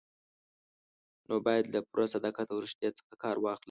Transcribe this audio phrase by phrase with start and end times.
[1.27, 3.59] نو باید له پوره صداقت او ریښتیا څخه کار واخلئ.